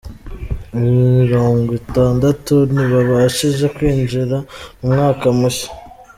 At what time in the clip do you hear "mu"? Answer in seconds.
4.79-4.85